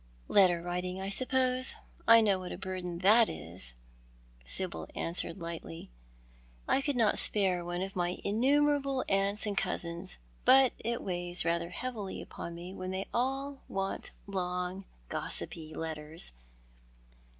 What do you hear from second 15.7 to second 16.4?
letters.